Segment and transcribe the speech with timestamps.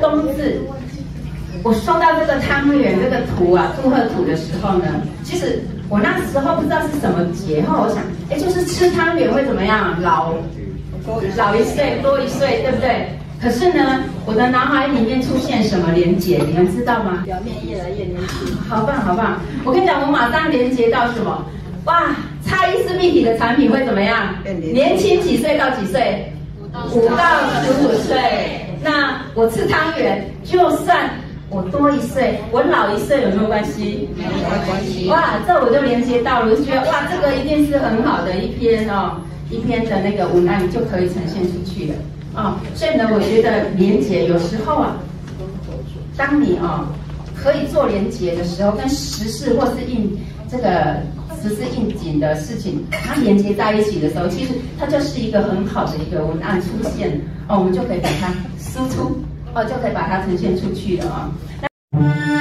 [0.00, 0.60] 冬至，
[1.62, 4.84] 我收到这个汤圆这个图啊，祝贺图的时候呢，
[5.22, 7.98] 其实我那时候不知道是什么节，后我想，
[8.30, 10.34] 哎，就是吃汤圆会怎么样，老
[11.36, 13.08] 老一岁多一岁，对不对？
[13.40, 17.22] 可是呢，我的脑海里面出现什么连结，你们知道吗？
[17.26, 19.38] 表面越来越年轻，好棒好棒！
[19.64, 21.44] 我跟你讲，我马上连接到什么？
[21.84, 22.16] 哇，
[22.46, 24.34] 差异思密体的产品会怎么样？
[24.72, 26.32] 年轻几岁到几岁？
[26.92, 27.14] 五到
[27.62, 27.92] 十五
[30.44, 31.10] 就算
[31.50, 34.08] 我多一岁，我老一岁有没有关系？
[34.16, 34.30] 没有
[34.66, 35.08] 关系。
[35.08, 39.16] 哇，这我就连接到了，我就觉得哇，这个一定是很好的一篇哦，
[39.50, 41.94] 一篇的那个文案就可以呈现出去了。
[42.34, 44.96] 啊、哦，所以呢，我觉得连接有时候啊，
[46.16, 46.90] 当你啊、哦、
[47.40, 50.18] 可以做连接的时候，跟时事或是应
[50.50, 50.96] 这个
[51.40, 59.16] 时事应景的事情，它连接在一起的时候，其实它就是一个很好的一个文案出现，哦，我们就可以把它输出，
[59.54, 61.30] 哦，就可以把它呈现出去了啊。
[61.92, 62.33] 哦